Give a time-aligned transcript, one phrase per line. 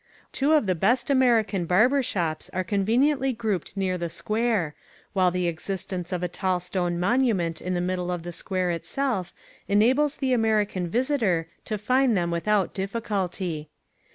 [0.31, 4.73] Two of the best American barber shops are conveniently grouped near the Square,
[5.13, 9.31] while the existence of a tall stone monument in the middle of the Square itself
[9.67, 13.69] enables the American visitor to find them without difficulty.